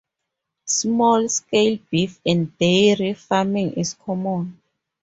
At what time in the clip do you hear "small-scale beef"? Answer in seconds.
0.65-2.19